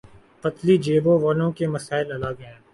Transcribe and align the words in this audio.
پتلی 0.41 0.75
جیبوں 0.77 1.17
والوں 1.21 1.51
کے 1.51 1.65
مسائل 1.67 2.11
الگ 2.11 2.35
ہیں۔ 2.39 2.57